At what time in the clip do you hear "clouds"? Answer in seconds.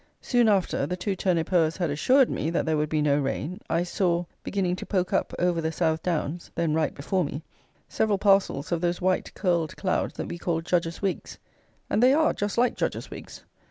9.77-10.15